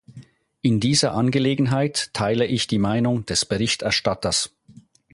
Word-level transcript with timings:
In 0.63 0.79
dieser 0.79 1.13
Angelegenheit 1.13 2.09
teile 2.11 2.47
ich 2.47 2.65
die 2.65 2.79
Meinung 2.79 3.23
des 3.27 3.45
Berichterstatters. 3.45 4.49